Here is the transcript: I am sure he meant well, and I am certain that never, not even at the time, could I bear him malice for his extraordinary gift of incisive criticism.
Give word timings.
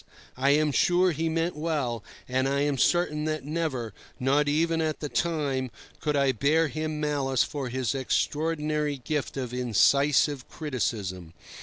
I 0.35 0.49
am 0.49 0.71
sure 0.71 1.11
he 1.11 1.29
meant 1.29 1.55
well, 1.55 2.03
and 2.27 2.49
I 2.49 2.61
am 2.61 2.79
certain 2.79 3.25
that 3.25 3.45
never, 3.45 3.93
not 4.19 4.49
even 4.49 4.81
at 4.81 4.99
the 4.99 5.09
time, 5.09 5.69
could 5.99 6.15
I 6.15 6.31
bear 6.31 6.69
him 6.69 6.99
malice 6.99 7.43
for 7.43 7.69
his 7.69 7.93
extraordinary 7.93 8.97
gift 8.97 9.37
of 9.37 9.53
incisive 9.53 10.49
criticism. 10.49 11.33